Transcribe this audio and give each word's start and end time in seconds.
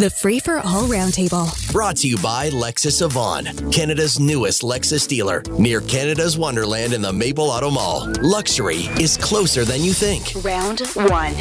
The 0.00 0.08
Free 0.08 0.40
for 0.40 0.60
All 0.60 0.84
Roundtable. 0.84 1.70
Brought 1.74 1.96
to 1.96 2.08
you 2.08 2.16
by 2.22 2.48
Lexus 2.48 3.04
Avon, 3.04 3.44
Canada's 3.70 4.18
newest 4.18 4.62
Lexus 4.62 5.06
dealer, 5.06 5.42
near 5.58 5.82
Canada's 5.82 6.38
Wonderland 6.38 6.94
in 6.94 7.02
the 7.02 7.12
Maple 7.12 7.50
Auto 7.50 7.70
Mall. 7.70 8.10
Luxury 8.22 8.88
is 8.98 9.18
closer 9.18 9.62
than 9.62 9.82
you 9.82 9.92
think. 9.92 10.42
Round 10.42 10.80
one. 10.96 11.34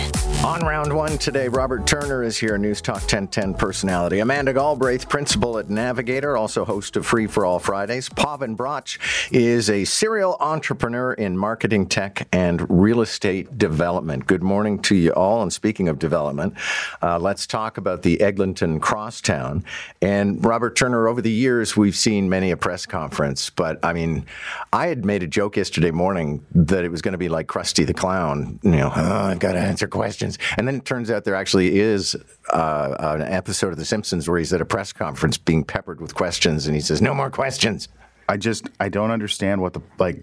On 0.43 0.61
round 0.61 0.93
one 0.93 1.17
today, 1.17 1.47
Robert 1.47 1.87
Turner 1.87 2.21
is 2.21 2.37
here, 2.37 2.57
News 2.57 2.81
Talk 2.81 3.01
1010 3.01 3.53
personality. 3.53 4.19
Amanda 4.19 4.51
Galbraith, 4.51 5.07
principal 5.07 5.57
at 5.57 5.69
Navigator, 5.69 6.35
also 6.35 6.65
host 6.65 6.97
of 6.97 7.05
Free 7.05 7.27
for 7.27 7.45
All 7.45 7.59
Fridays. 7.59 8.09
Paven 8.09 8.57
Bratch 8.57 8.97
is 9.31 9.69
a 9.69 9.85
serial 9.85 10.35
entrepreneur 10.41 11.13
in 11.13 11.37
marketing 11.37 11.87
tech 11.87 12.27
and 12.33 12.65
real 12.69 12.99
estate 12.99 13.57
development. 13.57 14.27
Good 14.27 14.43
morning 14.43 14.81
to 14.83 14.95
you 14.95 15.11
all. 15.13 15.41
And 15.41 15.51
speaking 15.51 15.87
of 15.87 15.97
development, 15.97 16.55
uh, 17.01 17.19
let's 17.19 17.47
talk 17.47 17.77
about 17.77 18.01
the 18.01 18.19
Eglinton 18.49 18.79
Crosstown. 18.79 19.63
And 20.01 20.43
Robert 20.43 20.75
Turner, 20.75 21.07
over 21.07 21.21
the 21.21 21.31
years, 21.31 21.77
we've 21.77 21.95
seen 21.95 22.29
many 22.29 22.49
a 22.49 22.57
press 22.57 22.87
conference, 22.87 23.51
but 23.51 23.77
I 23.83 23.93
mean, 23.93 24.25
I 24.73 24.87
had 24.87 25.05
made 25.05 25.21
a 25.21 25.27
joke 25.27 25.55
yesterday 25.55 25.91
morning 25.91 26.43
that 26.55 26.83
it 26.83 26.89
was 26.89 27.03
going 27.03 27.11
to 27.11 27.19
be 27.19 27.29
like 27.29 27.45
Krusty 27.45 27.85
the 27.85 27.93
Clown, 27.93 28.59
you 28.63 28.71
know, 28.71 28.91
oh, 28.95 29.25
I've 29.25 29.39
got 29.39 29.53
to 29.53 29.59
answer 29.59 29.87
questions. 29.87 30.39
And 30.57 30.67
then 30.67 30.75
it 30.77 30.85
turns 30.85 31.11
out 31.11 31.25
there 31.25 31.35
actually 31.35 31.79
is 31.79 32.15
uh, 32.51 32.95
an 32.99 33.21
episode 33.21 33.71
of 33.71 33.77
The 33.77 33.85
Simpsons 33.85 34.27
where 34.27 34.39
he's 34.39 34.51
at 34.51 34.61
a 34.61 34.65
press 34.65 34.91
conference 34.91 35.37
being 35.37 35.63
peppered 35.63 36.01
with 36.01 36.15
questions 36.15 36.65
and 36.65 36.75
he 36.75 36.81
says, 36.81 37.03
no 37.03 37.13
more 37.13 37.29
questions. 37.29 37.87
I 38.27 38.37
just 38.37 38.69
I 38.79 38.89
don't 38.89 39.09
understand 39.11 39.61
what 39.61 39.73
the 39.73 39.81
like 39.97 40.21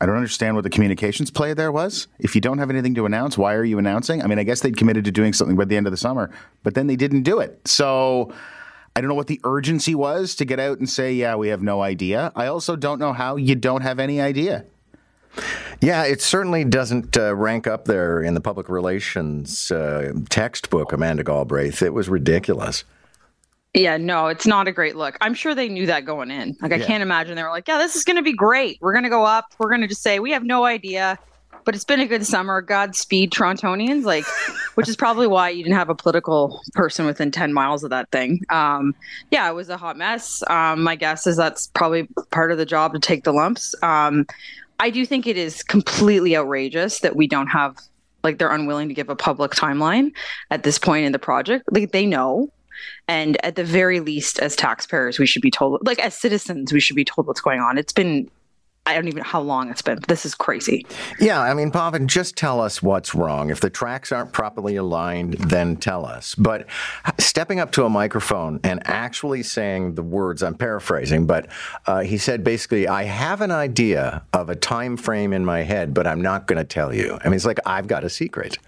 I 0.00 0.06
don't 0.06 0.16
understand 0.16 0.54
what 0.54 0.62
the 0.62 0.70
communications 0.70 1.30
play 1.30 1.52
there 1.52 1.70
was. 1.70 2.08
If 2.18 2.34
you 2.34 2.40
don't 2.40 2.58
have 2.58 2.70
anything 2.70 2.94
to 2.94 3.04
announce, 3.04 3.36
why 3.36 3.54
are 3.54 3.64
you 3.64 3.78
announcing? 3.78 4.22
I 4.22 4.26
mean, 4.26 4.38
I 4.38 4.44
guess 4.44 4.60
they'd 4.60 4.76
committed 4.76 5.04
to 5.04 5.12
doing 5.12 5.34
something 5.34 5.56
by 5.56 5.66
the 5.66 5.76
end 5.76 5.86
of 5.86 5.90
the 5.90 5.98
summer, 5.98 6.30
but 6.62 6.74
then 6.74 6.86
they 6.86 6.96
didn't 6.96 7.22
do 7.22 7.40
it. 7.40 7.60
So 7.66 8.32
I 8.96 9.00
don't 9.00 9.08
know 9.08 9.14
what 9.14 9.26
the 9.26 9.40
urgency 9.44 9.94
was 9.94 10.34
to 10.36 10.44
get 10.44 10.58
out 10.58 10.78
and 10.78 10.88
say, 10.88 11.12
yeah, 11.12 11.36
we 11.36 11.48
have 11.48 11.62
no 11.62 11.82
idea. 11.82 12.32
I 12.34 12.46
also 12.46 12.76
don't 12.76 12.98
know 12.98 13.12
how 13.12 13.36
you 13.36 13.54
don't 13.54 13.82
have 13.82 13.98
any 13.98 14.20
idea. 14.20 14.64
Yeah, 15.80 16.04
it 16.04 16.20
certainly 16.20 16.64
doesn't 16.64 17.16
uh, 17.16 17.34
rank 17.36 17.66
up 17.66 17.84
there 17.84 18.20
in 18.20 18.34
the 18.34 18.40
public 18.40 18.68
relations 18.68 19.70
uh, 19.70 20.12
textbook, 20.28 20.92
Amanda 20.92 21.22
Galbraith. 21.22 21.82
It 21.82 21.94
was 21.94 22.08
ridiculous. 22.08 22.84
Yeah, 23.74 23.96
no, 23.98 24.26
it's 24.26 24.46
not 24.46 24.66
a 24.66 24.72
great 24.72 24.96
look. 24.96 25.16
I'm 25.20 25.32
sure 25.34 25.54
they 25.54 25.68
knew 25.68 25.86
that 25.86 26.04
going 26.04 26.30
in. 26.30 26.56
Like, 26.60 26.72
I 26.72 26.76
Yeah. 26.76 26.86
can't 26.86 27.02
imagine 27.02 27.36
they 27.36 27.42
were 27.44 27.50
like, 27.50 27.68
yeah, 27.68 27.78
this 27.78 27.94
is 27.94 28.02
going 28.04 28.16
to 28.16 28.22
be 28.22 28.32
great. 28.32 28.78
We're 28.80 28.92
going 28.92 29.04
to 29.04 29.10
go 29.10 29.24
up. 29.24 29.46
We're 29.58 29.68
going 29.68 29.82
to 29.82 29.86
just 29.86 30.02
say, 30.02 30.18
we 30.18 30.32
have 30.32 30.42
no 30.42 30.64
idea, 30.64 31.16
but 31.64 31.76
it's 31.76 31.84
been 31.84 32.00
a 32.00 32.06
good 32.06 32.26
summer. 32.26 32.60
Godspeed, 32.62 33.30
Torontonians. 33.30 34.02
Like, 34.02 34.24
which 34.74 34.88
is 34.88 34.96
probably 34.96 35.28
why 35.28 35.50
you 35.50 35.62
didn't 35.62 35.76
have 35.76 35.88
a 35.88 35.94
political 35.94 36.60
person 36.72 37.06
within 37.06 37.30
10 37.30 37.52
miles 37.52 37.84
of 37.84 37.90
that 37.90 38.10
thing. 38.10 38.40
Um, 38.50 38.92
yeah, 39.30 39.48
it 39.48 39.54
was 39.54 39.68
a 39.68 39.76
hot 39.76 39.96
mess. 39.96 40.42
Um, 40.50 40.82
my 40.82 40.96
guess 40.96 41.28
is 41.28 41.36
that's 41.36 41.68
probably 41.68 42.08
part 42.32 42.50
of 42.50 42.58
the 42.58 42.66
job 42.66 42.92
to 42.94 42.98
take 42.98 43.22
the 43.22 43.32
lumps. 43.32 43.76
Um, 43.84 44.26
I 44.80 44.90
do 44.90 45.06
think 45.06 45.28
it 45.28 45.36
is 45.36 45.62
completely 45.62 46.36
outrageous 46.36 47.00
that 47.00 47.14
we 47.14 47.28
don't 47.28 47.46
have, 47.48 47.76
like, 48.24 48.38
they're 48.38 48.50
unwilling 48.50 48.88
to 48.88 48.94
give 48.94 49.10
a 49.10 49.16
public 49.16 49.52
timeline 49.52 50.10
at 50.50 50.64
this 50.64 50.76
point 50.76 51.06
in 51.06 51.12
the 51.12 51.20
project. 51.20 51.66
Like, 51.70 51.92
they 51.92 52.04
know. 52.04 52.50
And 53.08 53.44
at 53.44 53.56
the 53.56 53.64
very 53.64 54.00
least, 54.00 54.38
as 54.38 54.56
taxpayers, 54.56 55.18
we 55.18 55.26
should 55.26 55.42
be 55.42 55.50
told, 55.50 55.86
like 55.86 55.98
as 55.98 56.16
citizens, 56.16 56.72
we 56.72 56.80
should 56.80 56.96
be 56.96 57.04
told 57.04 57.26
what's 57.26 57.40
going 57.40 57.60
on. 57.60 57.78
It's 57.78 57.92
been, 57.92 58.30
I 58.86 58.94
don't 58.94 59.08
even 59.08 59.18
know 59.18 59.24
how 59.24 59.42
long 59.42 59.70
it's 59.70 59.82
been. 59.82 59.98
This 60.08 60.24
is 60.24 60.34
crazy. 60.34 60.86
Yeah, 61.20 61.40
I 61.40 61.52
mean, 61.54 61.70
Paven, 61.70 62.08
just 62.08 62.34
tell 62.34 62.60
us 62.60 62.82
what's 62.82 63.14
wrong. 63.14 63.50
If 63.50 63.60
the 63.60 63.68
tracks 63.68 64.10
aren't 64.10 64.32
properly 64.32 64.76
aligned, 64.76 65.34
then 65.34 65.76
tell 65.76 66.06
us. 66.06 66.34
But 66.34 66.66
stepping 67.18 67.60
up 67.60 67.72
to 67.72 67.84
a 67.84 67.90
microphone 67.90 68.58
and 68.64 68.80
actually 68.86 69.42
saying 69.42 69.96
the 69.96 70.02
words, 70.02 70.42
I'm 70.42 70.54
paraphrasing, 70.54 71.26
but 71.26 71.48
uh, 71.86 72.00
he 72.00 72.16
said 72.16 72.42
basically, 72.42 72.88
I 72.88 73.04
have 73.04 73.42
an 73.42 73.50
idea 73.50 74.22
of 74.32 74.48
a 74.48 74.56
time 74.56 74.96
frame 74.96 75.32
in 75.32 75.44
my 75.44 75.62
head, 75.62 75.92
but 75.92 76.06
I'm 76.06 76.22
not 76.22 76.46
going 76.46 76.58
to 76.58 76.64
tell 76.64 76.94
you. 76.94 77.18
I 77.22 77.28
mean, 77.28 77.34
it's 77.34 77.46
like 77.46 77.60
I've 77.66 77.86
got 77.86 78.02
a 78.02 78.10
secret. 78.10 78.58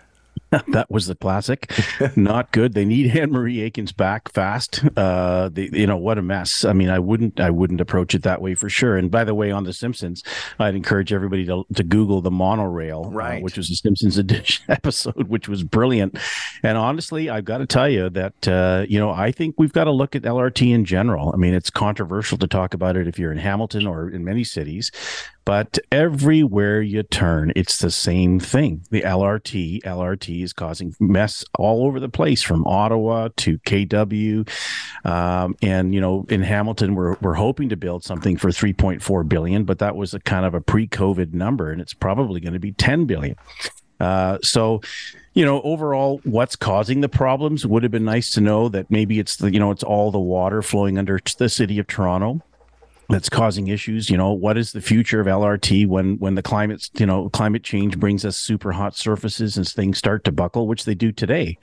that 0.69 0.87
was 0.91 1.07
the 1.07 1.15
classic. 1.15 1.71
Not 2.17 2.53
good. 2.53 2.75
They 2.75 2.85
need 2.85 3.17
Anne 3.17 3.31
Marie 3.33 3.59
Aikins 3.69 3.97
back 3.97 4.31
fast. 4.33 4.83
Uh, 4.97 5.49
the, 5.53 5.71
you 5.73 5.87
know 5.87 5.97
what 5.97 6.19
a 6.19 6.23
mess. 6.23 6.65
I 6.65 6.73
mean, 6.73 6.91
I 6.91 6.99
wouldn't, 6.99 7.41
I 7.41 7.51
wouldn't 7.51 7.81
approach 7.81 8.15
it 8.15 8.23
that 8.23 8.41
way 8.43 8.55
for 8.55 8.69
sure. 8.69 8.97
And 8.97 9.11
by 9.11 9.25
the 9.25 9.35
way, 9.35 9.51
on 9.51 9.65
The 9.65 9.73
Simpsons, 9.73 10.23
I'd 10.59 10.75
encourage 10.75 11.13
everybody 11.13 11.45
to, 11.47 11.65
to 11.75 11.83
Google 11.83 12.21
the 12.21 12.31
monorail, 12.31 13.05
uh, 13.07 13.11
Right. 13.11 13.43
which 13.43 13.57
was 13.57 13.71
a 13.71 13.75
Simpsons 13.77 14.19
edition 14.19 14.65
episode, 14.69 15.29
which 15.29 15.49
was 15.49 15.63
brilliant. 15.63 16.19
And 16.63 16.77
honestly, 16.79 17.31
I've 17.31 17.45
got 17.45 17.59
to 17.59 17.67
tell 17.67 17.89
you 17.89 18.11
that 18.11 18.49
uh, 18.49 18.85
you 18.89 18.99
know 18.99 19.11
I 19.11 19.33
think 19.33 19.57
we've 19.59 19.73
got 19.73 19.85
to 19.85 19.91
look 19.93 20.15
at 20.15 20.23
LRT 20.23 20.73
in 20.75 20.85
general. 20.85 21.31
I 21.33 21.37
mean, 21.37 21.55
it's 21.55 21.71
controversial 21.71 22.39
to 22.39 22.47
talk 22.47 22.75
about 22.75 22.97
it 22.97 23.09
if 23.09 23.19
you're 23.19 23.33
in 23.33 23.39
Hamilton 23.39 23.87
or 23.87 24.11
in 24.11 24.25
many 24.25 24.45
cities, 24.45 24.91
but 25.45 25.79
everywhere 25.91 26.81
you 26.81 27.03
turn, 27.03 27.53
it's 27.57 27.79
the 27.79 27.91
same 27.91 28.39
thing. 28.39 28.85
The 28.91 29.03
LRT, 29.03 29.83
LRT 29.83 30.43
is 30.43 30.53
causing 30.53 30.95
mess 31.01 31.45
all 31.59 31.87
over 31.87 31.99
the 31.99 32.09
place, 32.09 32.43
from 32.43 32.67
Ottawa 32.67 33.29
to 33.39 33.59
KW, 33.59 34.49
um, 35.05 35.57
and 35.63 35.95
you 35.95 36.01
know, 36.01 36.27
in 36.29 36.43
Hamilton, 36.43 36.95
we're 36.95 37.17
we're 37.21 37.35
hoping 37.35 37.69
to 37.71 37.77
build 37.77 38.05
something 38.05 38.37
for 38.37 38.49
3.4 38.49 39.29
billion, 39.29 39.65
but 39.65 39.79
that 39.79 39.97
was 39.97 40.15
a 40.15 40.21
kind 40.21 40.47
of 40.47 40.55
a 40.55 40.61
pre-COVID 40.61 41.33
number, 41.33 41.71
and 41.71 41.81
it's 41.81 41.95
probably 41.95 42.41
going 42.41 42.55
to 42.55 42.61
be 42.61 42.73
10 42.73 43.07
billion. 43.07 43.37
Uh, 44.01 44.37
so, 44.43 44.81
you 45.33 45.45
know, 45.45 45.63
overall, 45.63 46.21
what's 46.25 46.57
causing 46.57 47.03
the 47.03 47.09
problems 47.09 47.65
would 47.65 47.85
have 47.85 47.93
been 47.93 48.05
nice 48.05 48.33
to 48.33 48.41
know 48.41 48.69
that 48.69 48.91
maybe 48.91 49.21
it's 49.21 49.37
the, 49.37 49.53
you 49.53 49.61
know, 49.61 49.71
it's 49.71 49.85
all 49.85 50.11
the 50.11 50.19
water 50.19 50.61
flowing 50.61 50.99
under 50.99 51.21
the 51.39 51.49
city 51.49 51.79
of 51.79 51.87
Toronto 51.87 52.43
that's 53.13 53.29
causing 53.29 53.69
issues. 53.69 54.11
You 54.11 54.17
know, 54.17 54.33
what 54.33 54.59
is 54.59 54.73
the 54.73 54.81
future 54.81 55.21
of 55.21 55.27
LRT 55.27 55.87
when 55.87 56.19
when 56.19 56.35
the 56.35 56.43
climate, 56.43 56.89
you 56.99 57.07
know, 57.07 57.29
climate 57.31 57.63
change 57.63 57.99
brings 57.99 58.25
us 58.25 58.37
super 58.37 58.73
hot 58.73 58.97
surfaces 58.97 59.57
and 59.57 59.69
things 59.69 59.99
start 59.99 60.25
to 60.25 60.33
buckle, 60.33 60.67
which 60.67 60.85
they 60.85 60.95
do 60.95 61.13
today. 61.13 61.59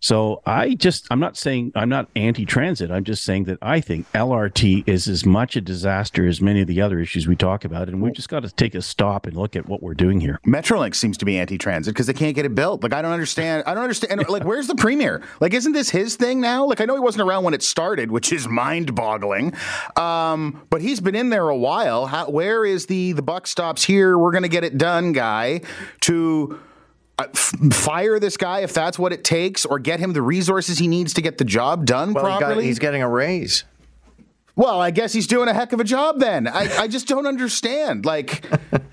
So 0.00 0.42
I 0.46 0.74
just, 0.74 1.06
I'm 1.10 1.20
not 1.20 1.36
saying 1.36 1.72
I'm 1.74 1.88
not 1.88 2.08
anti-transit. 2.14 2.90
I'm 2.90 3.04
just 3.04 3.24
saying 3.24 3.44
that 3.44 3.58
I 3.62 3.80
think 3.80 4.10
LRT 4.12 4.86
is 4.86 5.08
as 5.08 5.24
much 5.24 5.56
a 5.56 5.60
disaster 5.60 6.26
as 6.26 6.40
many 6.40 6.60
of 6.60 6.68
the 6.68 6.80
other 6.80 7.00
issues 7.00 7.26
we 7.26 7.34
talk 7.34 7.64
about, 7.64 7.88
and 7.88 8.02
we've 8.02 8.12
just 8.12 8.28
got 8.28 8.40
to 8.40 8.50
take 8.50 8.74
a 8.74 8.82
stop 8.82 9.26
and 9.26 9.36
look 9.36 9.56
at 9.56 9.66
what 9.68 9.82
we're 9.82 9.94
doing 9.94 10.20
here. 10.20 10.38
Metrolinx 10.46 10.96
seems 10.96 11.16
to 11.18 11.24
be 11.24 11.38
anti-transit 11.38 11.94
because 11.94 12.06
they 12.06 12.12
can't 12.12 12.34
get 12.34 12.44
it 12.44 12.54
built. 12.54 12.82
Like 12.82 12.92
I 12.92 13.02
don't 13.02 13.12
understand. 13.12 13.64
I 13.66 13.74
don't 13.74 13.82
understand. 13.82 14.20
and, 14.20 14.28
like, 14.28 14.44
where's 14.44 14.66
the 14.66 14.74
premier? 14.76 15.22
Like, 15.40 15.54
isn't 15.54 15.72
this 15.72 15.90
his 15.90 16.16
thing 16.16 16.40
now? 16.40 16.66
Like, 16.66 16.80
I 16.80 16.84
know 16.84 16.94
he 16.94 17.00
wasn't 17.00 17.28
around 17.28 17.44
when 17.44 17.54
it 17.54 17.62
started, 17.62 18.10
which 18.10 18.32
is 18.32 18.46
mind-boggling. 18.46 19.54
Um, 19.96 20.62
but 20.70 20.82
he's 20.86 21.00
been 21.00 21.14
in 21.14 21.30
there 21.30 21.48
a 21.48 21.56
while. 21.56 22.06
How, 22.06 22.28
where 22.30 22.64
is 22.64 22.86
the 22.86 23.12
the 23.12 23.22
buck 23.22 23.46
stops 23.46 23.84
here? 23.84 24.16
We're 24.18 24.32
going 24.32 24.42
to 24.44 24.48
get 24.48 24.64
it 24.64 24.78
done, 24.78 25.12
guy. 25.12 25.60
To 26.02 26.58
uh, 27.18 27.24
f- 27.32 27.52
fire 27.72 28.18
this 28.18 28.36
guy 28.36 28.60
if 28.60 28.72
that's 28.72 28.98
what 28.98 29.12
it 29.12 29.24
takes, 29.24 29.64
or 29.64 29.78
get 29.78 30.00
him 30.00 30.12
the 30.12 30.22
resources 30.22 30.78
he 30.78 30.88
needs 30.88 31.14
to 31.14 31.22
get 31.22 31.38
the 31.38 31.44
job 31.44 31.86
done 31.86 32.12
Well, 32.14 32.24
he 32.24 32.30
got, 32.30 32.38
properly. 32.40 32.64
he's 32.64 32.78
getting 32.78 33.02
a 33.02 33.08
raise. 33.08 33.64
Well, 34.56 34.80
I 34.80 34.90
guess 34.90 35.12
he's 35.12 35.26
doing 35.26 35.48
a 35.48 35.54
heck 35.54 35.74
of 35.74 35.80
a 35.80 35.84
job 35.84 36.18
then. 36.18 36.48
I, 36.48 36.74
I 36.78 36.88
just 36.88 37.06
don't 37.06 37.26
understand. 37.26 38.06
Like, 38.06 38.42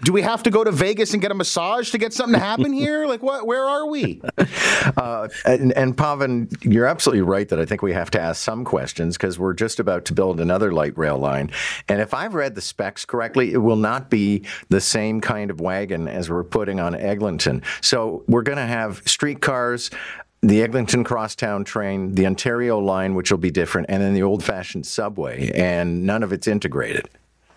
do 0.03 0.11
we 0.11 0.21
have 0.21 0.43
to 0.43 0.51
go 0.51 0.61
to 0.61 0.71
Vegas 0.71 1.13
and 1.13 1.21
get 1.21 1.31
a 1.31 1.35
massage 1.35 1.91
to 1.91 1.97
get 1.97 2.11
something 2.11 2.37
to 2.37 2.45
happen 2.45 2.73
here? 2.73 3.05
Like, 3.05 3.23
what? 3.23 3.47
Where 3.47 3.63
are 3.63 3.87
we? 3.87 4.21
Uh, 4.97 5.29
and, 5.45 5.71
and 5.73 5.95
Paven, 5.95 6.49
you're 6.61 6.85
absolutely 6.85 7.21
right 7.21 7.47
that 7.47 7.57
I 7.57 7.63
think 7.63 7.81
we 7.81 7.93
have 7.93 8.11
to 8.11 8.19
ask 8.19 8.43
some 8.43 8.65
questions 8.65 9.15
because 9.15 9.39
we're 9.39 9.53
just 9.53 9.79
about 9.79 10.03
to 10.05 10.13
build 10.13 10.41
another 10.41 10.73
light 10.73 10.97
rail 10.97 11.17
line. 11.17 11.51
And 11.87 12.01
if 12.01 12.13
I've 12.13 12.33
read 12.33 12.55
the 12.55 12.61
specs 12.61 13.05
correctly, 13.05 13.53
it 13.53 13.59
will 13.59 13.77
not 13.77 14.09
be 14.09 14.45
the 14.67 14.81
same 14.81 15.21
kind 15.21 15.49
of 15.49 15.61
wagon 15.61 16.09
as 16.09 16.29
we're 16.29 16.43
putting 16.43 16.81
on 16.81 16.95
Eglinton. 16.95 17.63
So 17.79 18.25
we're 18.27 18.43
going 18.43 18.57
to 18.57 18.65
have 18.65 19.01
streetcars. 19.05 19.89
The 20.45 20.61
Eglinton 20.61 21.05
Crosstown 21.05 21.63
train, 21.63 22.15
the 22.15 22.25
Ontario 22.25 22.77
line, 22.77 23.15
which 23.15 23.31
will 23.31 23.37
be 23.37 23.49
different, 23.49 23.89
and 23.89 24.03
then 24.03 24.13
the 24.13 24.23
old-fashioned 24.23 24.85
subway, 24.85 25.49
and 25.55 26.03
none 26.05 26.21
of 26.21 26.33
it's 26.33 26.49
integrated. 26.49 27.09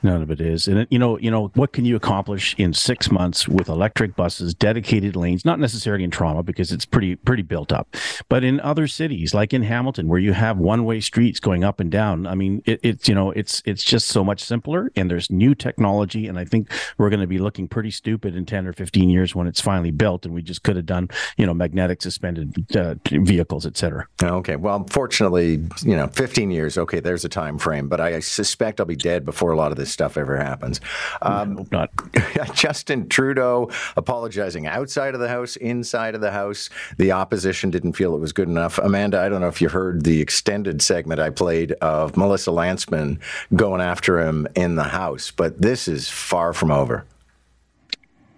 None 0.03 0.23
of 0.23 0.31
it 0.31 0.41
is, 0.41 0.69
and 0.69 0.87
you 0.91 0.99
know, 0.99 1.19
you 1.19 1.31
know, 1.31 1.51
what 1.55 1.73
can 1.73 1.85
you 1.85 1.97
accomplish 1.97 2.55
in 2.59 2.73
six 2.75 3.11
months 3.11 3.49
with 3.49 3.69
electric 3.69 4.17
buses, 4.17 4.55
dedicated 4.55 5.17
lanes? 5.17 5.45
Not 5.45 5.59
necessarily 5.59 6.05
in 6.05 6.11
Toronto 6.11 6.43
because 6.43 6.73
it's 6.73 6.85
pretty 6.85 7.17
pretty 7.17 7.43
built 7.43 7.73
up, 7.73 7.95
but 8.29 8.45
in 8.45 8.61
other 8.61 8.87
cities 8.87 9.35
like 9.35 9.53
in 9.53 9.63
Hamilton, 9.63 10.09
where 10.09 10.19
you 10.19 10.33
have 10.33 10.59
one 10.59 10.85
way 10.85 11.01
streets 11.01 11.41
going 11.41 11.65
up 11.65 11.81
and 11.81 11.91
down. 11.91 12.27
I 12.27 12.35
mean, 12.35 12.63
it, 12.67 12.81
it's 12.83 13.09
you 13.09 13.15
know, 13.15 13.31
it's 13.33 13.63
it's 13.65 13.83
just 13.83 14.09
so 14.09 14.23
much 14.23 14.43
simpler, 14.43 14.91
and 14.97 15.11
there's 15.11 15.31
new 15.31 15.55
technology, 15.55 16.27
and 16.27 16.39
I 16.39 16.45
think 16.45 16.71
we're 16.99 17.11
going 17.11 17.21
to 17.21 17.27
be 17.27 17.39
looking 17.39 17.69
pretty 17.69 17.91
stupid 17.91 18.37
in 18.37 18.47
ten 18.47 18.67
or 18.67 18.73
fifteen 18.73 19.11
years 19.11 19.35
when 19.35 19.47
it's 19.47 19.61
finally 19.61 19.91
built, 19.91 20.25
and 20.25 20.35
we 20.35 20.43
just 20.43 20.63
could 20.63 20.77
have 20.77 20.87
done 20.87 21.09
you 21.37 21.47
know 21.47 21.55
magnetic 21.55 22.03
suspended 22.03 22.77
uh, 22.77 22.95
vehicles, 23.11 23.67
et 23.67 23.77
cetera. 23.77 24.07
Okay. 24.23 24.57
Well, 24.57 24.87
fortunately, 24.91 25.65
you 25.83 25.97
know, 25.97 26.09
15 26.09 26.51
years. 26.51 26.79
Okay, 26.79 27.01
there's 27.01 27.25
a 27.25 27.29
time 27.29 27.59
frame, 27.59 27.89
but 27.89 28.01
I 28.01 28.21
suspect 28.21 28.81
I'll 28.81 28.87
be 28.87 28.97
dead 28.97 29.25
before 29.25 29.53
a 29.53 29.57
lot 29.57 29.71
of 29.71 29.77
this 29.77 29.86
this 29.87 29.93
stuff 29.93 30.17
ever 30.17 30.37
happens. 30.37 30.81
Um, 31.23 31.56
hope 31.56 31.71
not. 31.71 31.91
Justin 32.55 33.09
Trudeau 33.09 33.71
apologizing 33.97 34.67
outside 34.67 35.15
of 35.15 35.21
the 35.21 35.29
House, 35.29 35.55
inside 35.56 36.17
of 36.17 36.21
the 36.21 36.33
House. 36.33 36.69
The 36.99 37.12
opposition 37.12 37.71
didn't 37.71 37.93
feel 37.93 38.15
it 38.15 38.19
was 38.19 38.33
good 38.33 38.49
enough. 38.49 38.79
Amanda, 38.79 39.21
I 39.21 39.29
don't 39.29 39.41
know 39.41 39.49
if 39.49 39.62
you 39.62 39.69
heard 39.69 40.03
the 40.03 40.21
extended 40.21 40.83
segment 40.83 41.21
I 41.21 41.31
played 41.31 41.73
of 41.75 42.17
Melissa 42.17 42.50
Lantsman 42.50 43.21
going 43.55 43.81
after 43.81 44.21
him 44.21 44.49
in 44.56 44.75
the 44.75 44.85
House, 44.85 45.31
but 45.31 45.62
this 45.62 45.87
is 45.87 46.09
far 46.09 46.53
from 46.53 46.71
over 46.73 47.05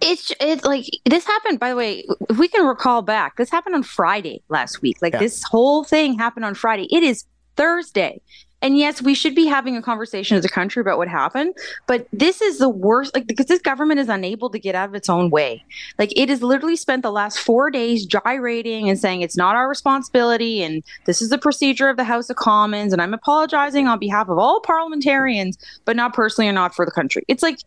it's 0.00 0.30
it's 0.38 0.64
like 0.64 0.84
this 1.06 1.26
happened 1.26 1.58
by 1.58 1.70
the 1.70 1.74
way 1.74 2.04
if 2.30 2.38
we 2.38 2.46
can 2.46 2.64
recall 2.64 3.02
back 3.02 3.36
this 3.36 3.50
happened 3.50 3.74
on 3.74 3.82
friday 3.82 4.40
last 4.48 4.80
week 4.80 4.96
like 5.02 5.12
yeah. 5.12 5.18
this 5.18 5.42
whole 5.42 5.82
thing 5.82 6.16
happened 6.16 6.44
on 6.44 6.54
friday 6.54 6.86
it 6.92 7.02
is 7.02 7.24
thursday 7.56 8.20
and 8.60 8.76
yes, 8.76 9.00
we 9.00 9.14
should 9.14 9.34
be 9.34 9.46
having 9.46 9.76
a 9.76 9.82
conversation 9.82 10.36
as 10.36 10.44
a 10.44 10.48
country 10.48 10.80
about 10.80 10.98
what 10.98 11.08
happened, 11.08 11.54
but 11.86 12.06
this 12.12 12.40
is 12.40 12.58
the 12.58 12.68
worst, 12.68 13.14
like, 13.14 13.26
because 13.26 13.46
this 13.46 13.60
government 13.60 14.00
is 14.00 14.08
unable 14.08 14.50
to 14.50 14.58
get 14.58 14.74
out 14.74 14.88
of 14.88 14.94
its 14.94 15.08
own 15.08 15.30
way. 15.30 15.64
Like, 15.98 16.12
it 16.16 16.28
has 16.28 16.42
literally 16.42 16.76
spent 16.76 17.02
the 17.02 17.12
last 17.12 17.38
four 17.38 17.70
days 17.70 18.04
gyrating 18.04 18.88
and 18.88 18.98
saying 18.98 19.22
it's 19.22 19.36
not 19.36 19.56
our 19.56 19.68
responsibility, 19.68 20.62
and 20.62 20.82
this 21.04 21.22
is 21.22 21.30
the 21.30 21.38
procedure 21.38 21.88
of 21.88 21.96
the 21.96 22.04
House 22.04 22.30
of 22.30 22.36
Commons, 22.36 22.92
and 22.92 23.00
I'm 23.00 23.14
apologizing 23.14 23.86
on 23.86 23.98
behalf 23.98 24.28
of 24.28 24.38
all 24.38 24.60
parliamentarians, 24.60 25.58
but 25.84 25.96
not 25.96 26.14
personally 26.14 26.48
or 26.48 26.52
not 26.52 26.74
for 26.74 26.84
the 26.84 26.90
country. 26.90 27.24
It's 27.28 27.42
like, 27.42 27.58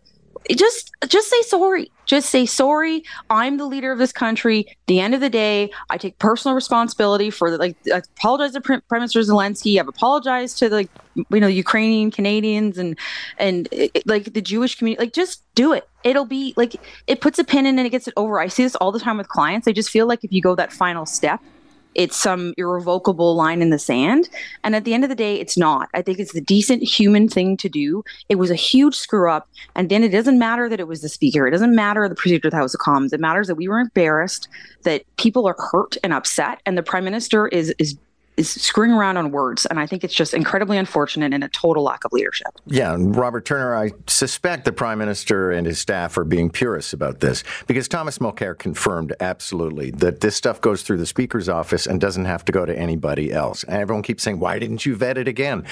just 0.56 0.92
just 1.08 1.30
say 1.30 1.42
sorry. 1.44 1.92
Just 2.06 2.30
say 2.30 2.46
sorry. 2.46 3.04
I'm 3.30 3.58
the 3.58 3.66
leader 3.66 3.92
of 3.92 4.00
this 4.00 4.12
country. 4.12 4.66
The 4.88 5.00
end 5.00 5.14
of 5.14 5.22
the 5.22 5.30
day 5.30 5.72
i 5.90 5.98
take 5.98 6.18
personal 6.20 6.56
responsibility 6.56 7.30
for 7.30 7.52
the 7.52 7.58
like 7.58 7.76
i 7.94 8.02
apologize 8.18 8.54
to 8.54 8.62
prime 8.62 8.82
minister 8.92 9.20
zelensky. 9.22 9.80
I've 9.80 9.88
apologized 9.88 10.58
to 10.60 10.70
like 10.70 10.90
you 11.16 11.40
know 11.40 11.48
ukrainian 11.48 12.12
canadians 12.12 12.78
and 12.78 12.98
and 13.38 13.68
it, 13.72 14.06
like 14.06 14.34
the 14.34 14.42
jewish 14.42 14.76
community. 14.76 15.06
Like 15.06 15.14
just 15.14 15.44
do 15.56 15.74
it. 15.74 15.88
It'll 16.04 16.26
be 16.26 16.54
like 16.58 16.76
it 17.08 17.22
puts 17.22 17.40
a 17.40 17.44
pin 17.44 17.66
in 17.66 17.78
and 17.78 17.86
it 17.86 17.92
gets 17.92 18.08
it 18.08 18.14
over. 18.18 18.40
I 18.40 18.48
see 18.48 18.64
this 18.64 18.76
all 18.76 18.92
the 18.92 19.00
time 19.00 19.18
with 19.18 19.30
clients. 19.30 19.68
I 19.68 19.72
just 19.72 19.90
feel 19.90 20.08
like 20.08 20.24
if 20.24 20.32
you 20.32 20.42
go 20.42 20.56
that 20.56 20.74
final 20.74 21.06
step 21.06 21.40
it's 21.96 22.16
some 22.16 22.54
irrevocable 22.58 23.36
line 23.36 23.62
in 23.62 23.70
the 23.70 23.80
sand. 23.80 24.30
And 24.64 24.76
at 24.76 24.86
the 24.86 24.94
end 24.94 25.04
of 25.04 25.10
the 25.10 25.16
day, 25.16 25.40
it's 25.40 25.58
not. 25.58 25.90
I 25.94 26.02
think 26.02 26.20
it's 26.20 26.34
the 26.34 26.42
decent 26.42 26.84
human 26.84 27.28
thing 27.28 27.58
to 27.58 27.70
do. 27.70 28.04
It 28.30 28.36
was 28.36 28.50
a 28.50 28.56
huge 28.56 28.96
screw 28.96 29.30
up. 29.30 29.50
And 29.76 29.90
then 29.90 30.04
it 30.04 30.10
doesn't 30.10 30.40
matter 30.40 30.70
that 30.70 30.80
it 30.80 30.88
was 30.88 31.02
the 31.02 31.10
speaker. 31.10 31.48
It 31.48 31.52
doesn't 31.52 31.76
matter 31.76 32.08
the 32.08 32.16
procedure 32.16 32.48
of 32.48 32.52
the 32.52 32.58
House 32.58 32.74
of 32.74 32.80
Commons. 32.80 33.14
It 33.14 33.20
matters 33.20 33.48
that 33.48 33.56
we 33.56 33.68
were 33.68 33.80
embarrassed, 33.80 34.48
that 34.84 35.04
people 35.18 35.48
are 35.48 35.56
hurt 35.72 35.98
and 36.04 36.14
upset. 36.14 36.62
And 36.66 36.78
the 36.78 36.84
prime 36.84 37.04
minister 37.04 37.48
is 37.48 37.74
is 37.78 37.98
is 38.38 38.50
screwing 38.50 38.92
around 38.92 39.18
on 39.18 39.32
words. 39.32 39.66
And 39.66 39.80
I 39.80 39.86
think 39.86 40.04
it's 40.04 40.14
just 40.14 40.34
incredibly 40.34 40.78
unfortunate 40.78 41.34
and 41.34 41.44
a 41.44 41.50
total 41.50 41.84
lack 41.84 42.06
of 42.06 42.14
leadership. 42.14 42.48
Yeah. 42.66 42.94
And 42.94 43.16
Robert 43.16 43.46
Turner, 43.46 43.76
I 43.76 43.92
suspect 44.08 44.66
the 44.66 44.72
prime 44.72 44.98
minister 44.98 45.52
and 45.52 45.68
his 45.68 45.80
staff 45.80 46.18
are 46.18 46.24
being 46.24 46.50
purists 46.50 46.94
about 46.94 47.20
this 47.20 47.44
because 47.68 47.88
Thomas 47.88 48.20
Mulcair 48.20 48.58
confirmed 48.58 49.14
absolutely 49.20 49.92
that 49.92 50.22
this 50.22 50.36
stuff 50.36 50.62
goes 50.62 50.82
through 50.84 50.98
the 50.98 51.06
speaker's 51.06 51.50
office 51.50 51.86
and 51.86 52.00
doesn't 52.00 52.26
have 52.26 52.46
to 52.46 52.52
go 52.52 52.66
to 52.66 52.78
anybody 52.78 53.32
else. 53.32 53.64
And 53.64 53.78
everyone 53.78 54.04
keeps 54.04 54.24
saying, 54.24 54.40
why 54.40 54.60
didn't 54.60 54.86
you 54.86 54.96
vet 54.96 55.18
it 55.18 55.28
again? 55.28 55.66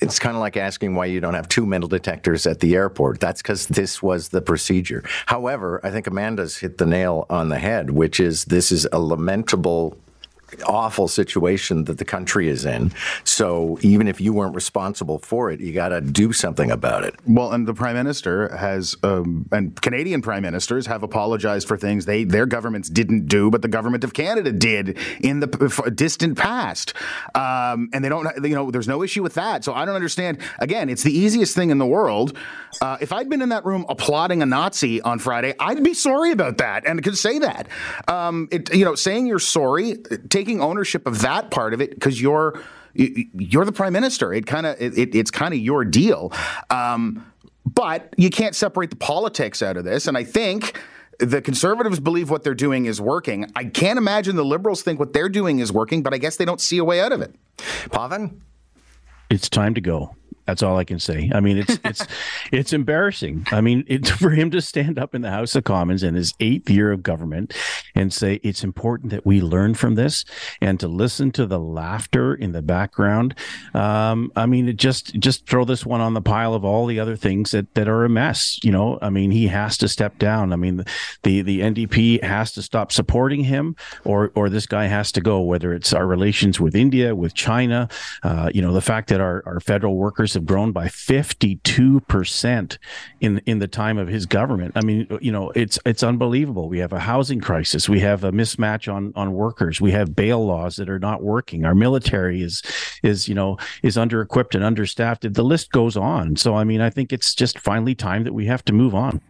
it's 0.00 0.18
kind 0.18 0.36
of 0.36 0.40
like 0.40 0.56
asking 0.56 0.94
why 0.94 1.06
you 1.06 1.20
don't 1.20 1.34
have 1.34 1.48
two 1.48 1.64
metal 1.64 1.88
detectors 1.88 2.46
at 2.46 2.60
the 2.60 2.74
airport. 2.74 3.20
That's 3.20 3.40
because 3.40 3.66
this 3.68 4.02
was 4.02 4.28
the 4.28 4.42
procedure. 4.42 5.02
However, 5.26 5.80
I 5.82 5.90
think 5.90 6.06
Amanda's 6.06 6.58
hit 6.58 6.78
the 6.78 6.86
nail 6.86 7.26
on 7.30 7.48
the 7.48 7.58
head, 7.58 7.90
which 7.90 8.20
is 8.20 8.44
this 8.44 8.70
is 8.70 8.86
a 8.92 8.98
lamentable 8.98 9.96
awful 10.66 11.08
situation 11.08 11.84
that 11.84 11.98
the 11.98 12.04
country 12.04 12.48
is 12.48 12.64
in. 12.64 12.92
So 13.24 13.78
even 13.82 14.06
if 14.06 14.20
you 14.20 14.32
weren't 14.32 14.54
responsible 14.54 15.18
for 15.18 15.50
it, 15.50 15.60
you 15.60 15.72
got 15.72 15.88
to 15.88 16.00
do 16.00 16.32
something 16.32 16.70
about 16.70 17.04
it. 17.04 17.14
Well, 17.26 17.52
and 17.52 17.66
the 17.66 17.74
prime 17.74 17.94
minister 17.94 18.54
has, 18.56 18.96
um, 19.02 19.48
and 19.50 19.80
Canadian 19.82 20.22
prime 20.22 20.42
ministers 20.42 20.86
have 20.86 21.02
apologized 21.02 21.66
for 21.66 21.76
things 21.76 22.06
they 22.06 22.24
their 22.24 22.46
governments 22.46 22.88
didn't 22.88 23.26
do, 23.26 23.50
but 23.50 23.62
the 23.62 23.68
government 23.68 24.04
of 24.04 24.14
Canada 24.14 24.52
did 24.52 24.98
in 25.20 25.40
the 25.40 25.92
distant 25.94 26.38
past. 26.38 26.94
Um, 27.34 27.90
and 27.92 28.04
they 28.04 28.08
don't, 28.08 28.28
you 28.42 28.54
know, 28.54 28.70
there's 28.70 28.88
no 28.88 29.02
issue 29.02 29.22
with 29.22 29.34
that. 29.34 29.64
So 29.64 29.74
I 29.74 29.84
don't 29.84 29.94
understand. 29.94 30.38
Again, 30.58 30.88
it's 30.88 31.02
the 31.02 31.12
easiest 31.12 31.54
thing 31.54 31.70
in 31.70 31.78
the 31.78 31.86
world. 31.86 32.36
Uh, 32.80 32.98
if 33.00 33.12
I'd 33.12 33.28
been 33.28 33.42
in 33.42 33.48
that 33.48 33.64
room 33.64 33.84
applauding 33.88 34.42
a 34.42 34.46
Nazi 34.46 35.00
on 35.00 35.18
Friday, 35.18 35.54
I'd 35.58 35.82
be 35.82 35.94
sorry 35.94 36.30
about 36.30 36.58
that 36.58 36.86
and 36.86 37.02
could 37.02 37.18
say 37.18 37.38
that. 37.40 37.68
Um, 38.06 38.48
it, 38.50 38.72
you 38.74 38.84
know, 38.84 38.94
saying 38.94 39.26
you're 39.26 39.38
sorry 39.38 39.96
taking 40.36 40.60
ownership 40.60 41.06
of 41.06 41.22
that 41.22 41.50
part 41.50 41.72
of 41.72 41.80
it 41.80 41.90
because 41.90 42.20
you're 42.20 42.60
you're 42.92 43.64
the 43.64 43.72
prime 43.72 43.94
minister. 43.94 44.34
It 44.34 44.46
kind 44.46 44.66
of 44.66 44.80
it, 44.80 45.14
it's 45.14 45.30
kind 45.30 45.54
of 45.54 45.60
your 45.60 45.82
deal. 45.84 46.30
Um, 46.68 47.24
but 47.64 48.12
you 48.18 48.28
can't 48.28 48.54
separate 48.54 48.90
the 48.90 48.96
politics 48.96 49.62
out 49.62 49.78
of 49.78 49.84
this. 49.84 50.06
And 50.06 50.16
I 50.16 50.24
think 50.24 50.78
the 51.18 51.40
conservatives 51.40 52.00
believe 52.00 52.28
what 52.28 52.44
they're 52.44 52.54
doing 52.54 52.84
is 52.84 53.00
working. 53.00 53.50
I 53.56 53.64
can't 53.64 53.98
imagine 53.98 54.36
the 54.36 54.44
liberals 54.44 54.82
think 54.82 55.00
what 55.00 55.14
they're 55.14 55.30
doing 55.30 55.58
is 55.58 55.72
working, 55.72 56.02
but 56.02 56.12
I 56.12 56.18
guess 56.18 56.36
they 56.36 56.44
don't 56.44 56.60
see 56.60 56.78
a 56.78 56.84
way 56.84 57.00
out 57.00 57.12
of 57.12 57.22
it. 57.22 57.34
Paven? 57.90 58.42
It's 59.30 59.48
time 59.48 59.74
to 59.74 59.80
go. 59.80 60.14
That's 60.46 60.62
all 60.62 60.76
I 60.76 60.84
can 60.84 60.98
say. 60.98 61.30
I 61.34 61.40
mean, 61.40 61.58
it's 61.58 61.78
it's 61.84 62.06
it's 62.52 62.72
embarrassing. 62.72 63.46
I 63.50 63.60
mean, 63.60 63.84
it, 63.86 64.06
for 64.16 64.30
him 64.30 64.50
to 64.52 64.60
stand 64.60 64.98
up 64.98 65.14
in 65.14 65.22
the 65.22 65.30
House 65.30 65.54
of 65.54 65.64
Commons 65.64 66.02
in 66.02 66.14
his 66.14 66.34
eighth 66.40 66.70
year 66.70 66.92
of 66.92 67.02
government 67.02 67.54
and 67.94 68.12
say 68.12 68.40
it's 68.42 68.62
important 68.62 69.10
that 69.10 69.26
we 69.26 69.40
learn 69.40 69.74
from 69.74 69.96
this 69.96 70.24
and 70.60 70.78
to 70.80 70.88
listen 70.88 71.32
to 71.32 71.46
the 71.46 71.58
laughter 71.58 72.34
in 72.34 72.52
the 72.52 72.62
background. 72.62 73.34
Um, 73.74 74.30
I 74.36 74.46
mean, 74.46 74.68
it 74.68 74.76
just 74.76 75.18
just 75.18 75.46
throw 75.46 75.64
this 75.64 75.84
one 75.84 76.00
on 76.00 76.14
the 76.14 76.22
pile 76.22 76.54
of 76.54 76.64
all 76.64 76.86
the 76.86 77.00
other 77.00 77.16
things 77.16 77.50
that 77.50 77.74
that 77.74 77.88
are 77.88 78.04
a 78.04 78.08
mess. 78.08 78.58
You 78.62 78.70
know, 78.70 78.98
I 79.02 79.10
mean, 79.10 79.32
he 79.32 79.48
has 79.48 79.76
to 79.78 79.88
step 79.88 80.18
down. 80.18 80.52
I 80.52 80.56
mean, 80.56 80.84
the 81.22 81.42
the 81.42 81.60
NDP 81.60 82.22
has 82.22 82.52
to 82.52 82.62
stop 82.62 82.92
supporting 82.92 83.44
him, 83.44 83.74
or 84.04 84.30
or 84.34 84.48
this 84.48 84.66
guy 84.66 84.86
has 84.86 85.10
to 85.12 85.20
go. 85.20 85.40
Whether 85.40 85.74
it's 85.74 85.92
our 85.92 86.06
relations 86.06 86.60
with 86.60 86.76
India, 86.76 87.14
with 87.16 87.34
China, 87.34 87.88
uh, 88.22 88.50
you 88.54 88.62
know, 88.62 88.72
the 88.72 88.80
fact 88.80 89.08
that 89.08 89.20
our 89.20 89.42
our 89.46 89.58
federal 89.58 89.96
workers 89.96 90.35
have 90.36 90.46
grown 90.46 90.70
by 90.72 90.86
52% 90.86 92.78
in 93.20 93.38
in 93.46 93.58
the 93.58 93.66
time 93.66 93.98
of 93.98 94.08
his 94.08 94.26
government. 94.26 94.72
I 94.76 94.82
mean, 94.82 95.06
you 95.20 95.32
know, 95.32 95.50
it's 95.50 95.78
it's 95.84 96.02
unbelievable. 96.02 96.68
We 96.68 96.78
have 96.78 96.92
a 96.92 97.00
housing 97.00 97.40
crisis, 97.40 97.88
we 97.88 98.00
have 98.00 98.22
a 98.22 98.30
mismatch 98.30 98.92
on 98.92 99.12
on 99.16 99.32
workers, 99.32 99.80
we 99.80 99.90
have 99.92 100.14
bail 100.14 100.46
laws 100.46 100.76
that 100.76 100.88
are 100.88 100.98
not 100.98 101.22
working. 101.22 101.64
Our 101.64 101.74
military 101.74 102.42
is 102.42 102.62
is, 103.02 103.28
you 103.28 103.34
know, 103.34 103.58
is 103.82 103.98
under 103.98 104.20
equipped 104.20 104.54
and 104.54 104.62
understaffed. 104.62 105.32
The 105.32 105.44
list 105.44 105.72
goes 105.72 105.96
on. 105.96 106.36
So 106.36 106.54
I 106.54 106.64
mean, 106.64 106.80
I 106.80 106.90
think 106.90 107.12
it's 107.12 107.34
just 107.34 107.58
finally 107.58 107.94
time 107.94 108.24
that 108.24 108.32
we 108.34 108.46
have 108.46 108.64
to 108.66 108.72
move 108.72 108.94
on. 108.94 109.20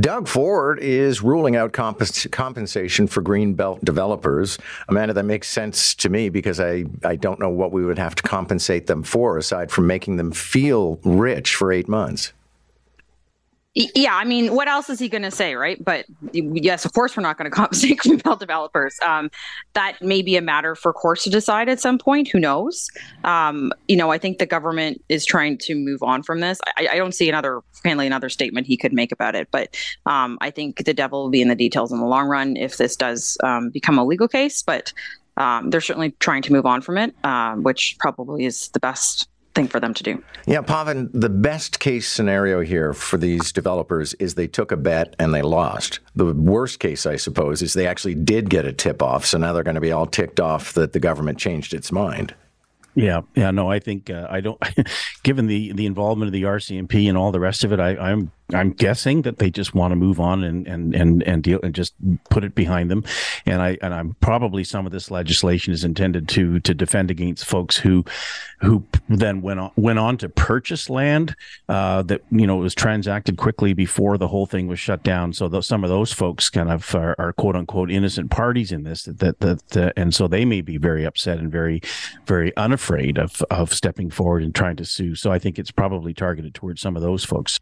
Doug 0.00 0.28
Ford 0.28 0.78
is 0.80 1.22
ruling 1.22 1.56
out 1.56 1.72
compens- 1.72 2.30
compensation 2.30 3.06
for 3.06 3.22
greenbelt 3.22 3.84
developers. 3.84 4.58
Amanda, 4.88 5.14
that 5.14 5.24
makes 5.24 5.48
sense 5.48 5.94
to 5.96 6.08
me 6.08 6.28
because 6.28 6.60
I, 6.60 6.84
I 7.04 7.16
don't 7.16 7.40
know 7.40 7.50
what 7.50 7.72
we 7.72 7.84
would 7.84 7.98
have 7.98 8.14
to 8.16 8.22
compensate 8.22 8.86
them 8.86 9.02
for 9.02 9.38
aside 9.38 9.70
from 9.70 9.86
making 9.86 10.16
them 10.16 10.32
feel 10.32 10.98
rich 11.04 11.54
for 11.54 11.72
eight 11.72 11.88
months. 11.88 12.32
Yeah, 13.74 14.14
I 14.14 14.24
mean, 14.24 14.54
what 14.54 14.68
else 14.68 14.88
is 14.88 15.00
he 15.00 15.08
going 15.08 15.24
to 15.24 15.32
say, 15.32 15.56
right? 15.56 15.82
But 15.82 16.06
yes, 16.32 16.84
of 16.84 16.92
course, 16.92 17.16
we're 17.16 17.24
not 17.24 17.36
going 17.36 17.50
to 17.50 17.54
compensate 17.54 18.00
developers. 18.38 18.96
Um, 19.04 19.30
that 19.72 20.00
may 20.00 20.22
be 20.22 20.36
a 20.36 20.40
matter 20.40 20.76
for 20.76 20.92
courts 20.92 21.24
to 21.24 21.30
decide 21.30 21.68
at 21.68 21.80
some 21.80 21.98
point. 21.98 22.28
Who 22.28 22.38
knows? 22.38 22.88
Um, 23.24 23.72
you 23.88 23.96
know, 23.96 24.12
I 24.12 24.18
think 24.18 24.38
the 24.38 24.46
government 24.46 25.02
is 25.08 25.26
trying 25.26 25.58
to 25.58 25.74
move 25.74 26.04
on 26.04 26.22
from 26.22 26.38
this. 26.38 26.60
I, 26.78 26.88
I 26.92 26.96
don't 26.96 27.14
see 27.14 27.28
another, 27.28 27.62
frankly, 27.72 28.06
another 28.06 28.28
statement 28.28 28.68
he 28.68 28.76
could 28.76 28.92
make 28.92 29.10
about 29.10 29.34
it. 29.34 29.48
But 29.50 29.76
um, 30.06 30.38
I 30.40 30.50
think 30.50 30.84
the 30.84 30.94
devil 30.94 31.24
will 31.24 31.30
be 31.30 31.42
in 31.42 31.48
the 31.48 31.56
details 31.56 31.90
in 31.90 31.98
the 31.98 32.06
long 32.06 32.28
run 32.28 32.56
if 32.56 32.76
this 32.76 32.94
does 32.94 33.36
um, 33.42 33.70
become 33.70 33.98
a 33.98 34.04
legal 34.04 34.28
case. 34.28 34.62
But 34.62 34.92
um, 35.36 35.70
they're 35.70 35.80
certainly 35.80 36.12
trying 36.20 36.42
to 36.42 36.52
move 36.52 36.64
on 36.64 36.80
from 36.80 36.96
it, 36.96 37.12
uh, 37.24 37.54
which 37.56 37.96
probably 37.98 38.44
is 38.44 38.68
the 38.68 38.78
best 38.78 39.28
thing 39.54 39.68
for 39.68 39.80
them 39.80 39.94
to 39.94 40.02
do. 40.02 40.22
Yeah, 40.46 40.60
Paven, 40.60 41.10
the 41.12 41.28
best 41.28 41.80
case 41.80 42.08
scenario 42.08 42.60
here 42.60 42.92
for 42.92 43.16
these 43.16 43.52
developers 43.52 44.14
is 44.14 44.34
they 44.34 44.46
took 44.46 44.72
a 44.72 44.76
bet 44.76 45.14
and 45.18 45.32
they 45.32 45.42
lost. 45.42 46.00
The 46.14 46.32
worst 46.32 46.80
case, 46.80 47.06
I 47.06 47.16
suppose, 47.16 47.62
is 47.62 47.74
they 47.74 47.86
actually 47.86 48.14
did 48.14 48.50
get 48.50 48.64
a 48.64 48.72
tip 48.72 49.02
off, 49.02 49.24
so 49.24 49.38
now 49.38 49.52
they're 49.52 49.62
going 49.62 49.76
to 49.76 49.80
be 49.80 49.92
all 49.92 50.06
ticked 50.06 50.40
off 50.40 50.72
that 50.74 50.92
the 50.92 51.00
government 51.00 51.38
changed 51.38 51.72
its 51.72 51.92
mind. 51.92 52.34
Yeah, 52.96 53.22
yeah, 53.34 53.50
no, 53.50 53.70
I 53.70 53.80
think 53.80 54.08
uh, 54.08 54.26
I 54.30 54.40
don't. 54.40 54.60
given 55.24 55.46
the 55.46 55.72
the 55.72 55.86
involvement 55.86 56.28
of 56.28 56.32
the 56.32 56.44
RCMP 56.44 57.08
and 57.08 57.18
all 57.18 57.32
the 57.32 57.40
rest 57.40 57.64
of 57.64 57.72
it, 57.72 57.80
I, 57.80 57.96
I'm 57.96 58.30
I'm 58.52 58.72
guessing 58.72 59.22
that 59.22 59.38
they 59.38 59.50
just 59.50 59.74
want 59.74 59.92
to 59.92 59.96
move 59.96 60.20
on 60.20 60.44
and 60.44 60.66
and 60.66 60.94
and 60.94 61.22
and 61.22 61.42
deal 61.42 61.60
and 61.62 61.74
just 61.74 61.94
put 62.28 62.44
it 62.44 62.54
behind 62.54 62.90
them. 62.90 63.04
And 63.46 63.62
I 63.62 63.78
and 63.80 63.94
I'm 63.94 64.16
probably 64.20 64.64
some 64.64 64.84
of 64.84 64.92
this 64.92 65.10
legislation 65.10 65.72
is 65.72 65.84
intended 65.84 66.28
to 66.30 66.60
to 66.60 66.74
defend 66.74 67.10
against 67.10 67.46
folks 67.46 67.76
who 67.76 68.04
who 68.60 68.84
then 69.08 69.40
went 69.40 69.60
on 69.60 69.70
went 69.76 69.98
on 69.98 70.18
to 70.18 70.28
purchase 70.28 70.90
land 70.90 71.34
uh, 71.68 72.02
that 72.02 72.22
you 72.30 72.46
know 72.46 72.56
was 72.56 72.74
transacted 72.74 73.38
quickly 73.38 73.72
before 73.72 74.18
the 74.18 74.28
whole 74.28 74.46
thing 74.46 74.66
was 74.66 74.78
shut 74.78 75.02
down. 75.02 75.32
So 75.32 75.60
some 75.60 75.82
of 75.82 75.90
those 75.90 76.12
folks 76.12 76.50
kind 76.50 76.70
of 76.70 76.94
are, 76.94 77.14
are 77.18 77.32
quote 77.32 77.56
unquote 77.56 77.90
innocent 77.90 78.30
parties 78.30 78.72
in 78.72 78.82
this 78.84 79.04
that 79.04 79.18
that, 79.20 79.40
that 79.40 79.76
uh, 79.76 79.92
and 79.96 80.14
so 80.14 80.28
they 80.28 80.44
may 80.44 80.60
be 80.60 80.76
very 80.76 81.04
upset 81.04 81.38
and 81.38 81.50
very 81.50 81.80
very 82.26 82.54
unafraid 82.56 83.18
of 83.18 83.42
of 83.50 83.72
stepping 83.72 84.10
forward 84.10 84.42
and 84.42 84.54
trying 84.54 84.76
to 84.76 84.84
sue. 84.84 85.14
So 85.14 85.32
I 85.32 85.38
think 85.38 85.58
it's 85.58 85.70
probably 85.70 86.12
targeted 86.12 86.54
towards 86.54 86.82
some 86.82 86.96
of 86.96 87.02
those 87.02 87.24
folks. 87.24 87.58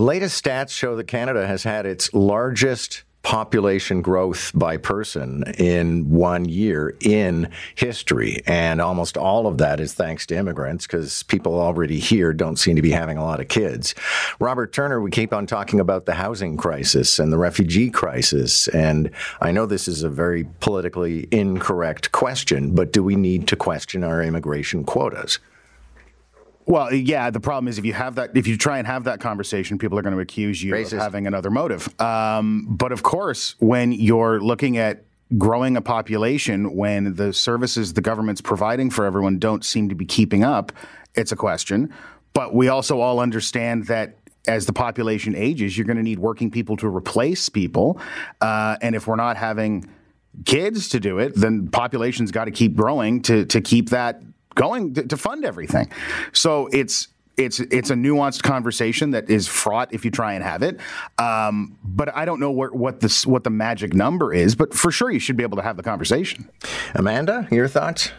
Latest 0.00 0.42
stats 0.42 0.70
show 0.70 0.96
that 0.96 1.06
Canada 1.06 1.46
has 1.46 1.62
had 1.62 1.86
its 1.86 2.12
largest 2.14 3.04
population 3.22 4.00
growth 4.00 4.50
by 4.54 4.76
person 4.78 5.44
in 5.58 6.08
one 6.08 6.46
year 6.46 6.96
in 7.00 7.50
history. 7.74 8.42
And 8.46 8.80
almost 8.80 9.18
all 9.18 9.46
of 9.46 9.58
that 9.58 9.78
is 9.78 9.92
thanks 9.92 10.24
to 10.26 10.36
immigrants 10.36 10.86
because 10.86 11.22
people 11.24 11.60
already 11.60 11.98
here 11.98 12.32
don't 12.32 12.56
seem 12.56 12.76
to 12.76 12.82
be 12.82 12.92
having 12.92 13.18
a 13.18 13.24
lot 13.24 13.40
of 13.40 13.48
kids. 13.48 13.94
Robert 14.38 14.72
Turner, 14.72 15.00
we 15.00 15.10
keep 15.10 15.34
on 15.34 15.46
talking 15.46 15.80
about 15.80 16.06
the 16.06 16.14
housing 16.14 16.56
crisis 16.56 17.18
and 17.18 17.32
the 17.32 17.38
refugee 17.38 17.90
crisis. 17.90 18.68
And 18.68 19.10
I 19.40 19.52
know 19.52 19.66
this 19.66 19.86
is 19.86 20.02
a 20.02 20.08
very 20.08 20.44
politically 20.60 21.28
incorrect 21.30 22.12
question, 22.12 22.74
but 22.74 22.92
do 22.92 23.02
we 23.04 23.16
need 23.16 23.46
to 23.48 23.56
question 23.56 24.02
our 24.02 24.22
immigration 24.22 24.82
quotas? 24.84 25.38
Well, 26.70 26.94
yeah. 26.94 27.30
The 27.30 27.40
problem 27.40 27.66
is 27.66 27.78
if 27.78 27.84
you 27.84 27.94
have 27.94 28.14
that, 28.14 28.36
if 28.36 28.46
you 28.46 28.56
try 28.56 28.78
and 28.78 28.86
have 28.86 29.02
that 29.04 29.18
conversation, 29.18 29.76
people 29.76 29.98
are 29.98 30.02
going 30.02 30.14
to 30.14 30.20
accuse 30.20 30.62
you 30.62 30.72
Racist. 30.72 30.92
of 30.92 30.98
having 31.00 31.26
another 31.26 31.50
motive. 31.50 31.88
Um, 32.00 32.68
but 32.70 32.92
of 32.92 33.02
course, 33.02 33.56
when 33.58 33.90
you're 33.90 34.40
looking 34.40 34.78
at 34.78 35.02
growing 35.36 35.76
a 35.76 35.82
population, 35.82 36.76
when 36.76 37.14
the 37.14 37.32
services 37.32 37.94
the 37.94 38.00
government's 38.00 38.40
providing 38.40 38.88
for 38.88 39.04
everyone 39.04 39.40
don't 39.40 39.64
seem 39.64 39.88
to 39.88 39.96
be 39.96 40.06
keeping 40.06 40.44
up, 40.44 40.70
it's 41.16 41.32
a 41.32 41.36
question. 41.36 41.92
But 42.34 42.54
we 42.54 42.68
also 42.68 43.00
all 43.00 43.18
understand 43.18 43.86
that 43.86 44.16
as 44.46 44.66
the 44.66 44.72
population 44.72 45.34
ages, 45.34 45.76
you're 45.76 45.86
going 45.86 45.96
to 45.96 46.04
need 46.04 46.20
working 46.20 46.52
people 46.52 46.76
to 46.76 46.86
replace 46.86 47.48
people, 47.48 48.00
uh, 48.40 48.76
and 48.80 48.94
if 48.94 49.08
we're 49.08 49.16
not 49.16 49.36
having 49.36 49.90
kids 50.44 50.88
to 50.90 51.00
do 51.00 51.18
it, 51.18 51.34
then 51.34 51.68
population's 51.68 52.30
got 52.30 52.44
to 52.44 52.52
keep 52.52 52.76
growing 52.76 53.20
to 53.22 53.44
to 53.46 53.60
keep 53.60 53.90
that 53.90 54.22
going 54.54 54.94
to, 54.94 55.06
to 55.06 55.16
fund 55.16 55.44
everything. 55.44 55.90
So 56.32 56.68
it's 56.72 57.08
it's 57.36 57.60
it's 57.60 57.90
a 57.90 57.94
nuanced 57.94 58.42
conversation 58.42 59.12
that 59.12 59.30
is 59.30 59.48
fraught 59.48 59.92
if 59.92 60.04
you 60.04 60.10
try 60.10 60.34
and 60.34 60.44
have 60.44 60.62
it. 60.62 60.78
Um, 61.18 61.76
but 61.82 62.14
I 62.14 62.24
don't 62.24 62.40
know 62.40 62.50
what 62.50 62.74
what 62.74 63.00
the 63.00 63.22
what 63.26 63.44
the 63.44 63.50
magic 63.50 63.94
number 63.94 64.32
is. 64.32 64.54
But 64.54 64.74
for 64.74 64.90
sure, 64.90 65.10
you 65.10 65.20
should 65.20 65.36
be 65.36 65.42
able 65.42 65.56
to 65.56 65.62
have 65.62 65.76
the 65.76 65.82
conversation. 65.82 66.48
Amanda, 66.94 67.48
your 67.50 67.68
thoughts? 67.68 68.12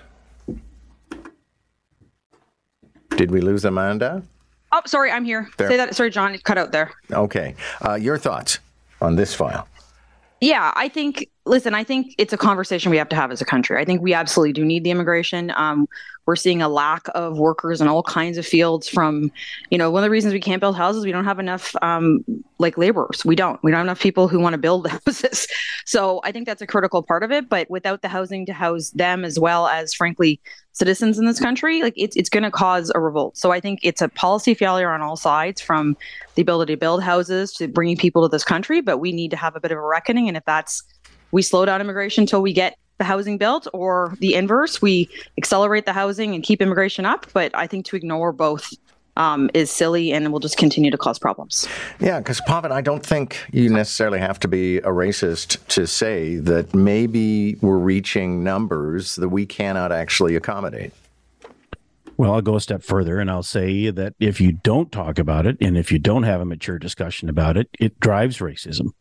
Did 3.11 3.31
we 3.31 3.41
lose 3.41 3.65
Amanda? 3.65 4.23
Oh, 4.71 4.81
sorry, 4.85 5.11
I'm 5.11 5.25
here. 5.25 5.49
There. 5.57 5.69
Say 5.69 5.77
that. 5.77 5.95
Sorry, 5.95 6.09
John, 6.09 6.33
it 6.33 6.43
cut 6.43 6.57
out 6.57 6.71
there. 6.71 6.91
Okay. 7.11 7.55
Uh, 7.85 7.95
your 7.95 8.17
thoughts 8.17 8.59
on 9.01 9.15
this 9.15 9.33
file? 9.33 9.67
Yeah, 10.39 10.71
I 10.75 10.87
think. 10.87 11.29
Listen, 11.45 11.73
I 11.73 11.83
think 11.83 12.13
it's 12.19 12.33
a 12.33 12.37
conversation 12.37 12.91
we 12.91 12.97
have 12.97 13.09
to 13.09 13.15
have 13.15 13.31
as 13.31 13.41
a 13.41 13.45
country. 13.45 13.79
I 13.79 13.83
think 13.83 14.01
we 14.01 14.13
absolutely 14.13 14.53
do 14.53 14.63
need 14.63 14.83
the 14.83 14.91
immigration. 14.91 15.51
Um, 15.55 15.87
we're 16.27 16.35
seeing 16.35 16.61
a 16.61 16.69
lack 16.69 17.07
of 17.15 17.39
workers 17.39 17.81
in 17.81 17.87
all 17.87 18.03
kinds 18.03 18.37
of 18.37 18.45
fields. 18.45 18.87
From, 18.87 19.31
you 19.71 19.77
know, 19.77 19.89
one 19.89 20.03
of 20.03 20.05
the 20.05 20.11
reasons 20.11 20.33
we 20.35 20.39
can't 20.39 20.59
build 20.59 20.75
houses, 20.75 21.03
we 21.03 21.11
don't 21.11 21.25
have 21.25 21.39
enough 21.39 21.75
um, 21.81 22.23
like 22.59 22.77
laborers. 22.77 23.25
We 23.25 23.35
don't. 23.35 23.59
We 23.63 23.71
don't 23.71 23.79
have 23.79 23.85
enough 23.87 23.99
people 23.99 24.27
who 24.27 24.39
want 24.39 24.53
to 24.53 24.59
build 24.59 24.87
houses. 25.05 25.47
So 25.85 26.21
I 26.23 26.31
think 26.31 26.45
that's 26.45 26.61
a 26.61 26.67
critical 26.67 27.01
part 27.01 27.23
of 27.23 27.31
it. 27.31 27.49
But 27.49 27.67
without 27.71 28.03
the 28.03 28.07
housing 28.07 28.45
to 28.45 28.53
house 28.53 28.91
them 28.91 29.25
as 29.25 29.39
well 29.39 29.65
as, 29.65 29.95
frankly, 29.95 30.39
citizens 30.73 31.17
in 31.17 31.25
this 31.25 31.39
country, 31.39 31.81
like 31.81 31.95
it's 31.97 32.15
it's 32.15 32.29
going 32.29 32.43
to 32.43 32.51
cause 32.51 32.91
a 32.93 32.99
revolt. 32.99 33.35
So 33.35 33.51
I 33.51 33.59
think 33.59 33.79
it's 33.81 34.01
a 34.01 34.09
policy 34.09 34.53
failure 34.53 34.91
on 34.91 35.01
all 35.01 35.17
sides, 35.17 35.59
from 35.59 35.97
the 36.35 36.43
ability 36.43 36.73
to 36.75 36.79
build 36.79 37.01
houses 37.01 37.51
to 37.53 37.67
bringing 37.67 37.97
people 37.97 38.21
to 38.21 38.29
this 38.29 38.43
country. 38.43 38.79
But 38.79 38.99
we 38.99 39.11
need 39.11 39.31
to 39.31 39.37
have 39.37 39.55
a 39.55 39.59
bit 39.59 39.71
of 39.71 39.79
a 39.79 39.81
reckoning, 39.81 40.27
and 40.27 40.37
if 40.37 40.45
that's 40.45 40.83
we 41.31 41.41
slow 41.41 41.65
down 41.65 41.81
immigration 41.81 42.23
until 42.23 42.41
we 42.41 42.53
get 42.53 42.77
the 42.97 43.05
housing 43.05 43.37
built, 43.37 43.67
or 43.73 44.15
the 44.19 44.35
inverse, 44.35 44.81
we 44.81 45.09
accelerate 45.37 45.85
the 45.85 45.93
housing 45.93 46.35
and 46.35 46.43
keep 46.43 46.61
immigration 46.61 47.05
up. 47.05 47.25
But 47.33 47.51
I 47.55 47.65
think 47.65 47.85
to 47.87 47.95
ignore 47.95 48.31
both 48.31 48.71
um, 49.17 49.49
is 49.53 49.71
silly 49.71 50.13
and 50.13 50.31
will 50.31 50.39
just 50.39 50.57
continue 50.57 50.91
to 50.91 50.97
cause 50.97 51.19
problems. 51.19 51.67
Yeah, 51.99 52.19
because 52.19 52.41
Paven, 52.41 52.71
I 52.71 52.81
don't 52.81 53.05
think 53.05 53.39
you 53.51 53.69
necessarily 53.69 54.19
have 54.19 54.39
to 54.41 54.47
be 54.47 54.77
a 54.77 54.89
racist 54.89 55.65
to 55.69 55.87
say 55.87 56.37
that 56.37 56.73
maybe 56.73 57.55
we're 57.55 57.77
reaching 57.77 58.43
numbers 58.43 59.15
that 59.15 59.29
we 59.29 59.45
cannot 59.45 59.91
actually 59.91 60.35
accommodate. 60.35 60.93
Well, 62.21 62.35
I'll 62.35 62.41
go 62.43 62.55
a 62.55 62.61
step 62.61 62.83
further 62.83 63.19
and 63.19 63.31
I'll 63.31 63.41
say 63.41 63.89
that 63.89 64.13
if 64.19 64.39
you 64.39 64.51
don't 64.51 64.91
talk 64.91 65.17
about 65.17 65.47
it 65.47 65.57
and 65.59 65.75
if 65.75 65.91
you 65.91 65.97
don't 65.97 66.21
have 66.21 66.39
a 66.39 66.45
mature 66.45 66.77
discussion 66.77 67.29
about 67.29 67.57
it, 67.57 67.67
it 67.79 67.99
drives 67.99 68.37
racism. 68.37 68.93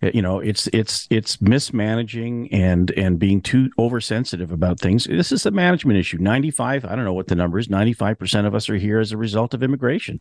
You 0.00 0.22
know, 0.22 0.38
it's 0.38 0.68
it's 0.68 1.08
it's 1.10 1.42
mismanaging 1.42 2.52
and 2.52 2.92
and 2.92 3.18
being 3.18 3.40
too 3.40 3.70
oversensitive 3.80 4.52
about 4.52 4.78
things. 4.78 5.06
This 5.06 5.32
is 5.32 5.44
a 5.44 5.50
management 5.50 5.98
issue. 5.98 6.18
95, 6.18 6.84
I 6.84 6.94
don't 6.94 7.04
know 7.04 7.14
what 7.14 7.26
the 7.26 7.34
number 7.34 7.58
is, 7.58 7.66
95% 7.66 8.46
of 8.46 8.54
us 8.54 8.70
are 8.70 8.76
here 8.76 9.00
as 9.00 9.10
a 9.10 9.16
result 9.16 9.54
of 9.54 9.64
immigration. 9.64 10.20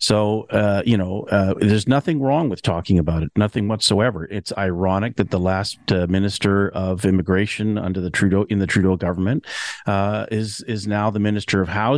So, 0.00 0.48
uh, 0.50 0.82
you 0.84 0.96
know, 0.96 1.28
uh, 1.30 1.54
there's 1.60 1.86
nothing 1.86 2.20
wrong 2.20 2.48
with 2.48 2.62
talking 2.62 2.98
about 2.98 3.22
it, 3.22 3.30
nothing 3.36 3.68
whatsoever. 3.68 4.24
It's 4.24 4.52
ironic 4.58 5.18
that 5.18 5.30
the 5.30 5.38
last 5.38 5.78
uh, 5.92 6.08
minister 6.08 6.68
of 6.70 7.04
immigration 7.04 7.78
under 7.78 8.00
the 8.00 8.10
Trudeau 8.10 8.42
in 8.48 8.58
the 8.58 8.66
Trudeau 8.66 8.96
government 8.96 9.46
uh, 9.86 10.26
is 10.32 10.62
is 10.62 10.88
now 10.88 11.08
the 11.08 11.20
minister 11.20 11.62
of 11.62 11.68
housing. 11.68 11.91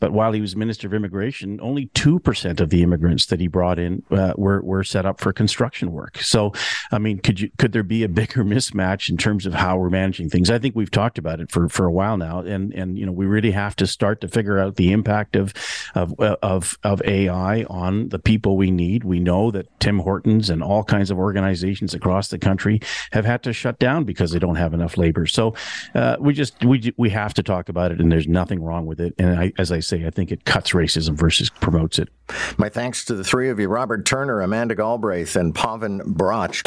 But 0.00 0.12
while 0.12 0.32
he 0.32 0.40
was 0.40 0.56
minister 0.56 0.86
of 0.86 0.94
immigration, 0.94 1.60
only 1.60 1.86
two 1.94 2.18
percent 2.18 2.60
of 2.60 2.70
the 2.70 2.82
immigrants 2.82 3.26
that 3.26 3.40
he 3.40 3.48
brought 3.48 3.78
in 3.78 4.02
uh, 4.10 4.34
were 4.36 4.62
were 4.62 4.84
set 4.84 5.06
up 5.06 5.20
for 5.20 5.32
construction 5.32 5.92
work. 5.92 6.18
So, 6.18 6.52
I 6.92 6.98
mean, 6.98 7.18
could 7.18 7.40
you 7.40 7.50
could 7.58 7.72
there 7.72 7.82
be 7.82 8.02
a 8.02 8.08
bigger 8.08 8.44
mismatch 8.44 9.08
in 9.10 9.16
terms 9.16 9.46
of 9.46 9.54
how 9.54 9.76
we're 9.76 9.90
managing 9.90 10.30
things? 10.30 10.50
I 10.50 10.58
think 10.58 10.74
we've 10.74 10.90
talked 10.90 11.18
about 11.18 11.40
it 11.40 11.50
for 11.50 11.68
for 11.68 11.86
a 11.86 11.92
while 11.92 12.16
now, 12.16 12.40
and 12.40 12.72
and 12.74 12.98
you 12.98 13.06
know 13.06 13.12
we 13.12 13.26
really 13.26 13.52
have 13.52 13.76
to 13.76 13.86
start 13.86 14.20
to 14.20 14.28
figure 14.28 14.58
out 14.58 14.76
the 14.76 14.92
impact 14.92 15.36
of 15.36 15.52
of 15.94 16.14
of 16.18 16.78
of 16.82 17.02
AI 17.04 17.64
on 17.64 18.08
the 18.08 18.18
people 18.18 18.56
we 18.56 18.70
need. 18.70 19.04
We 19.04 19.20
know 19.20 19.50
that 19.50 19.68
Tim 19.80 19.98
Hortons 19.98 20.50
and 20.50 20.62
all 20.62 20.84
kinds 20.84 21.10
of 21.10 21.18
organizations 21.18 21.94
across 21.94 22.28
the 22.28 22.38
country 22.38 22.80
have 23.12 23.24
had 23.24 23.42
to 23.44 23.52
shut 23.52 23.78
down 23.78 24.04
because 24.04 24.32
they 24.32 24.38
don't 24.38 24.56
have 24.56 24.74
enough 24.74 24.96
labor. 24.96 25.26
So 25.26 25.54
uh, 25.94 26.16
we 26.20 26.34
just 26.34 26.64
we 26.64 26.92
we 26.96 27.10
have 27.10 27.34
to 27.34 27.42
talk 27.42 27.68
about 27.68 27.92
it, 27.92 28.00
and 28.00 28.10
there's 28.10 28.28
nothing 28.28 28.62
wrong 28.62 28.86
with 28.86 29.00
it. 29.00 29.14
And 29.24 29.40
I, 29.40 29.52
as 29.56 29.72
I 29.72 29.80
say, 29.80 30.06
I 30.06 30.10
think 30.10 30.30
it 30.30 30.44
cuts 30.44 30.72
racism 30.72 31.14
versus 31.14 31.48
promotes 31.48 31.98
it. 31.98 32.10
My 32.58 32.68
thanks 32.68 33.06
to 33.06 33.14
the 33.14 33.24
three 33.24 33.48
of 33.48 33.58
you 33.58 33.68
Robert 33.68 34.04
Turner, 34.04 34.42
Amanda 34.42 34.74
Galbraith, 34.74 35.34
and 35.36 35.54
Paven 35.54 36.00
Bratch. 36.00 36.62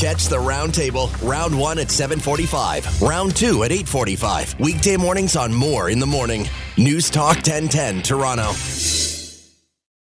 Catch 0.00 0.26
the 0.26 0.36
roundtable, 0.36 1.10
round 1.26 1.58
one 1.58 1.78
at 1.78 1.90
745, 1.90 3.02
round 3.02 3.36
two 3.36 3.64
at 3.64 3.72
845. 3.72 4.58
Weekday 4.60 4.96
mornings 4.96 5.36
on 5.36 5.52
Moore 5.52 5.90
in 5.90 5.98
the 5.98 6.06
Morning. 6.06 6.48
News 6.78 7.10
Talk 7.10 7.36
1010, 7.36 8.02
Toronto. 8.02 9.13